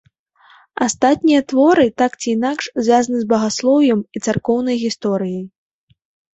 [0.85, 5.45] Астатнія творы так ці інакш звязаны з багаслоўем і царкоўнай гісторыяй.